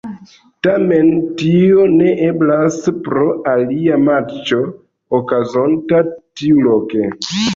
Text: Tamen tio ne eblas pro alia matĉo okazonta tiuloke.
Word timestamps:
Tamen 0.67 1.09
tio 1.41 1.83
ne 1.97 2.07
eblas 2.27 2.79
pro 3.09 3.27
alia 3.53 3.99
matĉo 4.07 4.61
okazonta 5.21 6.03
tiuloke. 6.41 7.07